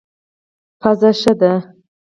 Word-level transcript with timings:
پزه 0.79 1.11
ښه 1.19 1.33
ده. 1.39 1.53